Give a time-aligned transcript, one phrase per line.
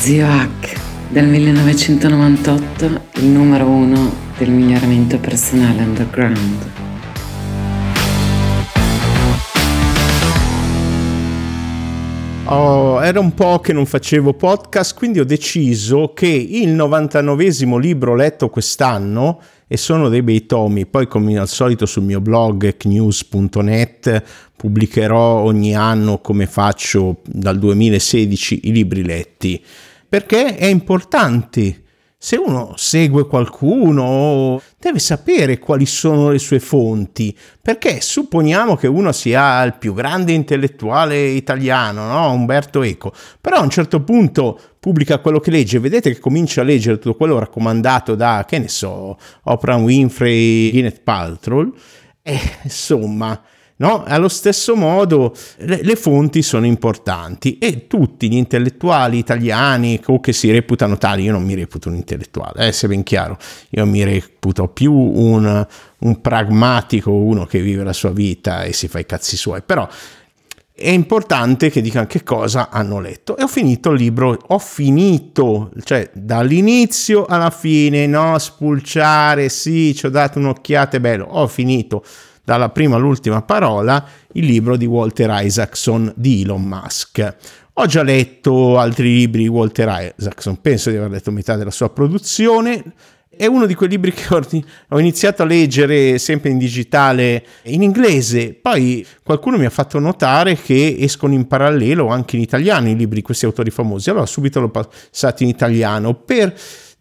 [0.00, 6.70] Zio Hack del 1998, il numero uno del miglioramento personale underground.
[12.44, 18.14] Oh, era un po' che non facevo podcast, quindi ho deciso che il 99 libro
[18.14, 19.38] letto quest'anno,
[19.68, 24.22] e sono dei bei tomi, poi come al solito sul mio blog knews.net
[24.56, 29.62] pubblicherò ogni anno come faccio dal 2016 i libri letti
[30.10, 31.84] perché è importante.
[32.22, 39.10] Se uno segue qualcuno, deve sapere quali sono le sue fonti, perché supponiamo che uno
[39.12, 42.30] sia il più grande intellettuale italiano, no?
[42.32, 46.64] Umberto Eco, però a un certo punto pubblica quello che legge, vedete che comincia a
[46.64, 51.72] leggere tutto quello raccomandato da, che ne so, Oprah Winfrey, Gwyneth Paltrow,
[52.20, 53.40] e insomma
[53.80, 54.04] No?
[54.04, 60.34] Allo stesso modo le, le, fonti sono importanti e tutti gli intellettuali italiani o che
[60.34, 63.38] si reputano tali, io non mi reputo un intellettuale, eh, se ben chiaro,
[63.70, 65.66] io mi reputo più un,
[65.98, 69.88] un pragmatico, uno che vive la sua vita e si fa i cazzi suoi, però
[70.74, 73.36] è importante che dicano che cosa hanno letto.
[73.36, 78.38] E ho finito il libro, ho finito, cioè dall'inizio alla fine, no?
[78.38, 82.04] Spulciare, sì, ci ho dato un'occhiata, è bello, ho finito
[82.50, 87.36] dalla prima all'ultima parola, il libro di Walter Isaacson di Elon Musk.
[87.74, 91.90] Ho già letto altri libri di Walter Isaacson, penso di aver letto metà della sua
[91.90, 92.82] produzione.
[93.28, 94.26] È uno di quei libri che
[94.88, 100.56] ho iniziato a leggere sempre in digitale in inglese, poi qualcuno mi ha fatto notare
[100.56, 104.58] che escono in parallelo anche in italiano i libri di questi autori famosi, allora subito
[104.58, 106.52] l'ho passato in italiano per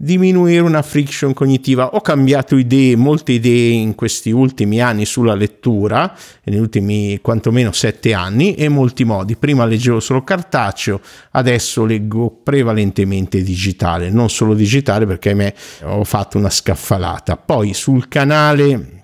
[0.00, 1.94] diminuire una friction cognitiva.
[1.94, 8.14] Ho cambiato idee, molte idee in questi ultimi anni sulla lettura, negli ultimi quantomeno sette
[8.14, 9.36] anni, e molti modi.
[9.36, 11.00] Prima leggevo solo cartaceo,
[11.32, 17.36] adesso leggo prevalentemente digitale, non solo digitale perché me ho fatto una scaffalata.
[17.36, 18.97] Poi sul canale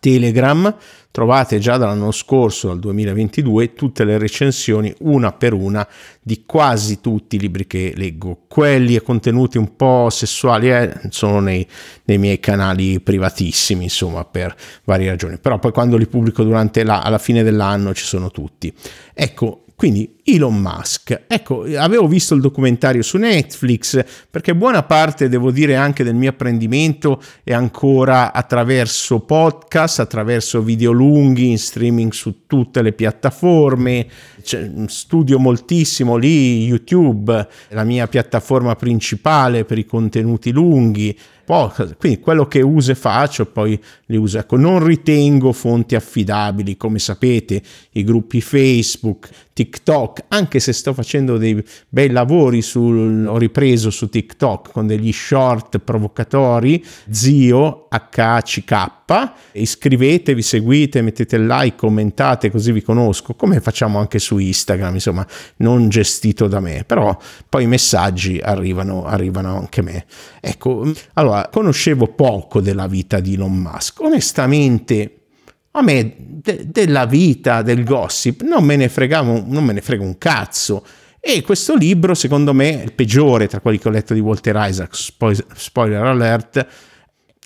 [0.00, 0.76] Telegram
[1.12, 5.86] trovate già dall'anno scorso, dal 2022, tutte le recensioni una per una
[6.20, 8.44] di quasi tutti i libri che leggo.
[8.48, 11.66] Quelli e contenuti un po' sessuali eh, sono nei,
[12.04, 15.38] nei, miei canali privatissimi, insomma, per varie ragioni.
[15.38, 18.72] Però poi quando li pubblico durante la, alla fine dell'anno ci sono tutti.
[19.12, 21.24] Ecco, quindi Elon Musk.
[21.26, 26.30] Ecco, avevo visto il documentario su Netflix perché buona parte, devo dire, anche del mio
[26.30, 34.06] apprendimento è ancora attraverso podcast, attraverso video lunghi in streaming su tutte le piattaforme.
[34.40, 41.18] Cioè, studio moltissimo lì YouTube, la mia piattaforma principale per i contenuti lunghi
[41.98, 44.38] quindi quello che uso e faccio poi li uso.
[44.38, 47.60] Ecco, non ritengo fonti affidabili, come sapete,
[47.92, 54.08] i gruppi Facebook, TikTok, anche se sto facendo dei bei lavori sul, ho ripreso su
[54.08, 63.34] TikTok con degli short provocatori, zio HCK, iscrivetevi, seguite, mettete like, commentate, così vi conosco,
[63.34, 65.26] come facciamo anche su Instagram, insomma,
[65.56, 67.16] non gestito da me, però
[67.48, 70.06] poi i messaggi arrivano, arrivano anche a me.
[70.40, 75.16] Ecco, allora, conoscevo poco della vita di Elon Musk, onestamente
[75.72, 80.02] a me de- della vita, del gossip, non me ne fregavo, non me ne frega
[80.02, 80.84] un cazzo.
[81.20, 84.56] E questo libro, secondo me, è il peggiore tra quelli che ho letto di Walter
[84.58, 84.94] Isaac,
[85.54, 86.66] spoiler alert,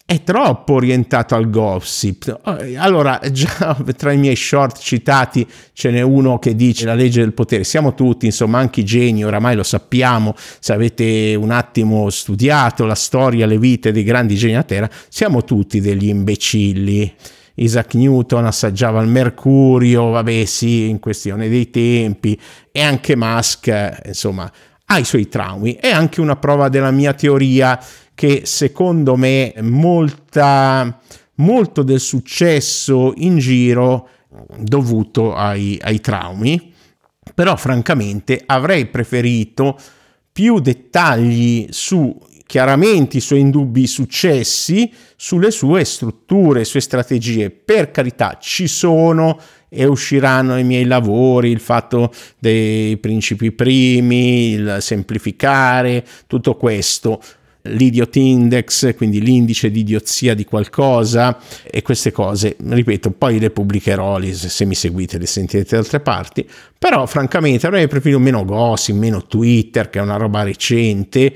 [0.06, 2.40] è troppo orientato al gossip.
[2.76, 7.34] Allora, già tra i miei short citati ce n'è uno che dice la legge del
[7.34, 7.64] potere.
[7.64, 12.94] Siamo tutti, insomma, anche i geni, oramai lo sappiamo, se avete un attimo studiato la
[12.94, 17.14] storia, le vite dei grandi geni a terra, siamo tutti degli imbecilli.
[17.56, 22.38] Isaac Newton assaggiava il mercurio, vabbè sì, in questione dei tempi,
[22.70, 24.50] e anche Musk, insomma,
[24.86, 25.74] ha i suoi traumi.
[25.74, 27.78] È anche una prova della mia teoria
[28.14, 31.00] che secondo me molta,
[31.36, 34.08] molto del successo in giro
[34.58, 36.72] dovuto ai, ai traumi,
[37.34, 39.78] però francamente avrei preferito
[40.32, 47.50] più dettagli su chiaramente i suoi indubbi successi sulle sue strutture, sue strategie.
[47.50, 49.38] Per carità, ci sono
[49.68, 57.20] e usciranno i miei lavori, il fatto dei principi primi, il semplificare, tutto questo.
[57.68, 61.36] L'idiot index, quindi l'indice di idiozia di qualcosa
[61.68, 66.48] e queste cose, ripeto, poi le pubblicherò, se mi seguite le sentirete da altre parti,
[66.78, 71.34] però francamente avrei preferito meno gossip, meno Twitter, che è una roba recente,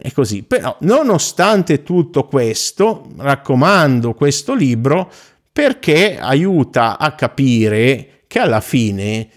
[0.00, 0.42] e così.
[0.42, 5.10] Però nonostante tutto questo, raccomando questo libro
[5.52, 9.28] perché aiuta a capire che alla fine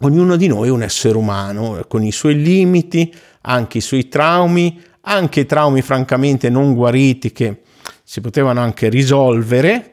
[0.00, 3.12] ognuno di noi è un essere umano con i suoi limiti,
[3.42, 7.62] anche i suoi traumi, anche traumi francamente non guariti che
[8.04, 9.92] si potevano anche risolvere,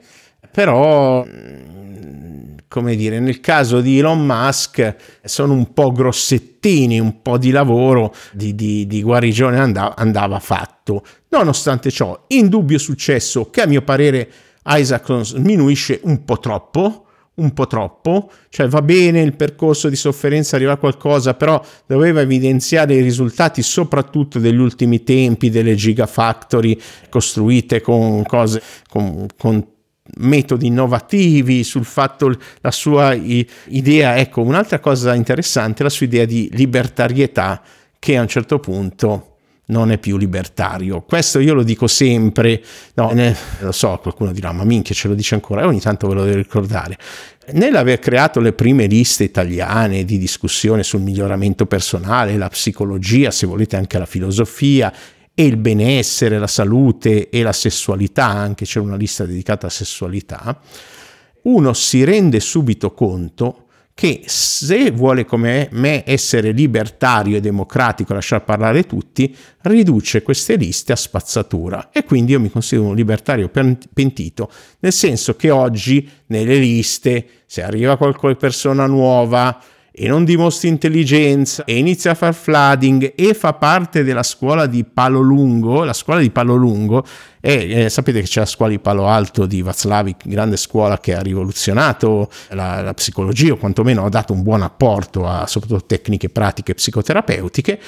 [0.52, 1.26] però
[2.74, 8.12] come dire, nel caso di Elon Musk sono un po' grossettini, un po' di lavoro
[8.32, 11.04] di, di, di guarigione andava, andava fatto.
[11.30, 14.28] Nonostante ciò, indubbio successo che a mio parere
[14.66, 17.06] Isaacson sminuisce un po' troppo,
[17.36, 22.22] un po' troppo, cioè va bene il percorso di sofferenza, arriva a qualcosa, però doveva
[22.22, 26.80] evidenziare i risultati soprattutto degli ultimi tempi delle gigafactory
[27.10, 29.73] costruite con cose, con, con
[30.18, 36.50] metodi innovativi, sul fatto la sua idea, ecco, un'altra cosa interessante la sua idea di
[36.54, 37.62] libertarietà
[38.00, 39.28] che a un certo punto
[39.66, 41.02] non è più libertario.
[41.02, 42.62] Questo io lo dico sempre,
[42.96, 46.08] no, ne, lo so, qualcuno dirà, ma minchia ce lo dice ancora, e ogni tanto
[46.08, 46.98] ve lo devo ricordare.
[47.54, 53.76] Nell'aver creato le prime liste italiane di discussione sul miglioramento personale, la psicologia, se volete
[53.76, 54.94] anche la filosofia
[55.36, 60.60] e il benessere, la salute e la sessualità, anche c'è una lista dedicata alla sessualità,
[61.44, 63.64] uno si rende subito conto
[63.96, 70.94] che se vuole come me essere libertario e democratico, lasciar parlare tutti, riduce queste liste
[70.94, 71.90] a spazzatura.
[71.92, 74.50] E quindi io mi considero un libertario pentito,
[74.80, 79.62] nel senso che oggi nelle liste se arriva qualche persona nuova
[79.96, 84.84] e non dimostri intelligenza e inizia a far flooding e fa parte della scuola di
[84.84, 87.06] Palo Lungo, la scuola di Palo Lungo,
[87.40, 91.14] e eh, sapete che c'è la scuola di Palo Alto di Václavic, grande scuola che
[91.14, 96.30] ha rivoluzionato la, la psicologia o quantomeno ha dato un buon apporto a soprattutto tecniche
[96.30, 97.80] pratiche psicoterapeutiche.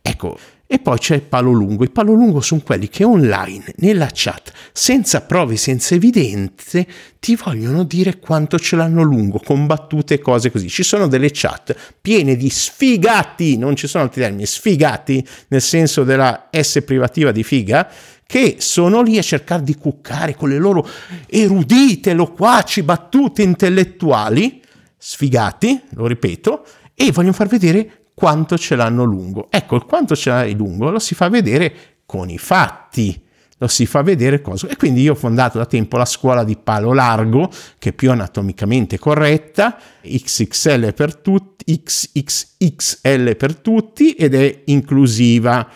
[0.00, 0.38] Ecco,
[0.72, 1.82] e poi c'è il palo lungo.
[1.82, 6.86] I palo lungo sono quelli che online, nella chat, senza prove, senza evidenze,
[7.18, 10.68] ti vogliono dire quanto ce l'hanno lungo, con battute e cose così.
[10.68, 16.04] Ci sono delle chat piene di sfigati, non ci sono altri termini, sfigati nel senso
[16.04, 17.90] della S privativa di figa,
[18.24, 20.88] che sono lì a cercare di cuccare con le loro
[21.26, 24.62] erudite, loquaci battute intellettuali,
[24.96, 26.64] sfigati, lo ripeto,
[26.94, 29.46] e vogliono far vedere quanto ce l'hanno lungo.
[29.48, 31.72] Ecco, il quanto ce l'hai lungo lo si fa vedere
[32.04, 33.18] con i fatti,
[33.56, 34.68] lo si fa vedere cosa.
[34.68, 38.10] E quindi io ho fondato da tempo la scuola di palo largo, che è più
[38.10, 45.66] anatomicamente corretta, XXL per tutti, XXXL per tutti ed è inclusiva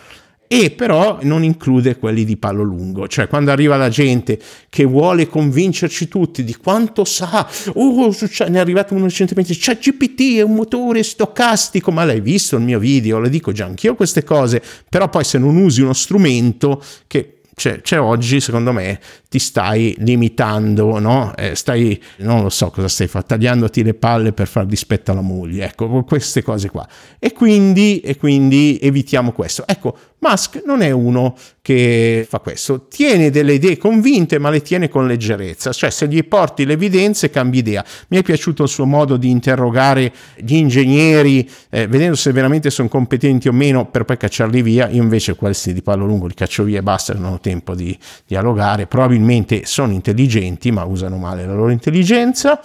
[0.57, 5.27] e però non include quelli di palo lungo, cioè quando arriva la gente che vuole
[5.27, 10.53] convincerci tutti di quanto sa, oh, ne è arrivato uno recentemente, c'è GPT, è un
[10.53, 15.09] motore stocastico, ma l'hai visto il mio video, le dico già anch'io queste cose, però
[15.09, 18.99] poi se non usi uno strumento che c'è, c'è, oggi, secondo me,
[19.35, 21.33] ti stai limitando, no?
[21.35, 25.19] Eh, stai, non lo so cosa stai facendo, tagliandoti le palle per far dispetto alla
[25.19, 26.87] moglie, ecco, queste cose qua.
[27.19, 29.65] E quindi, e quindi evitiamo questo.
[29.67, 34.87] Ecco, Musk non è uno che fa questo, tiene delle idee convinte ma le tiene
[34.87, 37.83] con leggerezza, cioè se gli porti le evidenze cambi idea.
[38.07, 42.87] Mi è piaciuto il suo modo di interrogare gli ingegneri, eh, vedendo se veramente sono
[42.87, 46.63] competenti o meno per poi cacciarli via, io invece questi di palo lungo li caccio
[46.63, 49.24] via e basta, non ho tempo di dialogare, probabilmente
[49.65, 52.61] sono intelligenti ma usano male la loro intelligenza.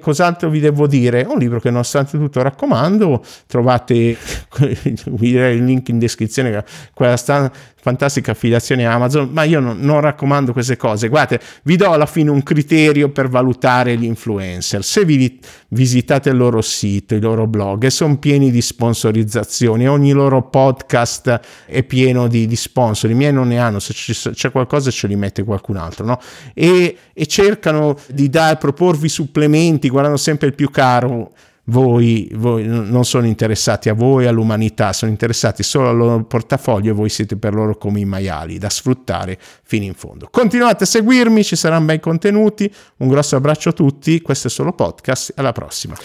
[0.00, 1.24] Cos'altro vi devo dire?
[1.28, 3.94] Un libro che nonostante tutto raccomando, trovate
[4.58, 7.50] il link in descrizione, quella sta,
[7.82, 11.08] fantastica affiliazione Amazon, ma io non, non, raccomando queste cose.
[11.08, 14.84] Guardate, vi do alla fine un criterio per valutare gli influencer.
[14.84, 20.12] Se vi visitate il loro sito, i loro blog, e sono pieni di sponsorizzazioni, ogni
[20.12, 23.92] loro podcast è pieno di, di sponsor, i miei non ne hanno, se
[24.30, 26.20] c'è qualcosa ce li mette qualcun altro, no?
[26.54, 31.32] E, e cercano di dare, proporvi supplementi, guardano sempre il più caro
[31.64, 36.94] voi, voi, non sono interessati a voi, all'umanità, sono interessati solo al loro portafoglio e
[36.94, 40.28] voi siete per loro come i maiali da sfruttare fino in fondo.
[40.30, 42.72] Continuate a seguirmi, ci saranno bei contenuti.
[42.98, 45.96] Un grosso abbraccio a tutti, questo è solo podcast, alla prossima.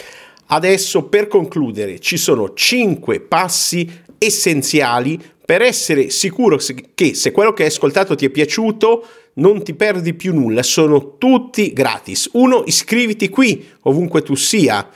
[0.50, 6.60] Adesso per concludere ci sono 5 passi essenziali per essere sicuro
[6.94, 9.06] che se quello che hai ascoltato ti è piaciuto
[9.38, 12.30] non ti perdi più nulla, sono tutti gratis.
[12.34, 14.88] Uno, iscriviti qui ovunque tu sia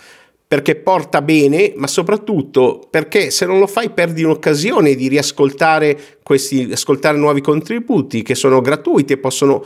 [0.51, 6.67] perché porta bene, ma soprattutto perché se non lo fai perdi un'occasione di riascoltare questi,
[6.69, 9.65] ascoltare nuovi contributi che sono gratuiti e possono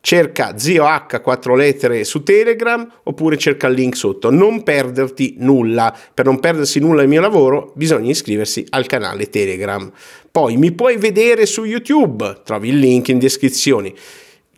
[0.00, 4.30] cerca zio H 4 lettere su Telegram oppure cerca il link sotto.
[4.30, 5.96] Non perderti nulla.
[6.12, 9.90] Per non perdersi nulla del mio lavoro bisogna iscriversi al canale Telegram.
[10.30, 13.92] Poi mi puoi vedere su YouTube, trovi il link in descrizione.